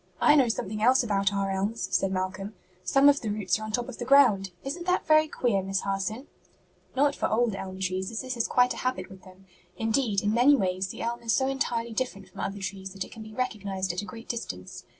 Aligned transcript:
"I 0.19 0.33
know 0.35 0.47
something 0.47 0.81
else 0.81 1.03
about 1.03 1.31
our 1.31 1.51
elms," 1.51 1.87
said 1.95 2.11
Malcolm: 2.11 2.55
"some 2.83 3.07
of 3.07 3.21
the 3.21 3.29
roots 3.29 3.59
are 3.59 3.63
on 3.65 3.71
top 3.71 3.87
of 3.87 3.99
the 3.99 4.03
ground. 4.03 4.49
Isn't 4.63 4.87
that 4.87 5.05
very 5.05 5.27
queer, 5.27 5.61
Miss 5.61 5.81
Harson?" 5.81 6.25
[Illustration: 6.25 6.37
WYCH 6.39 6.57
ELM 6.57 7.05
LEAVES.] 7.05 7.21
"Not 7.21 7.29
for 7.29 7.31
old 7.31 7.55
elm 7.55 7.79
trees, 7.79 8.09
as 8.09 8.21
this 8.21 8.35
is 8.35 8.47
quite 8.47 8.73
a 8.73 8.77
habit 8.77 9.11
with 9.11 9.21
them. 9.21 9.45
Indeed, 9.77 10.21
in 10.23 10.33
many 10.33 10.55
ways, 10.55 10.87
the 10.87 11.03
elm 11.03 11.21
is 11.21 11.33
so 11.33 11.45
entirely 11.45 11.93
different 11.93 12.29
from 12.29 12.39
other 12.39 12.57
trees 12.57 12.93
that 12.93 13.05
it 13.05 13.11
can 13.11 13.21
be 13.21 13.35
recognized 13.35 13.93
at 13.93 14.01
a 14.01 14.05
great 14.05 14.27
distance. 14.27 14.85